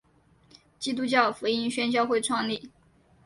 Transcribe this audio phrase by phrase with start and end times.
[0.79, 2.71] 基督教福音宣教会创立。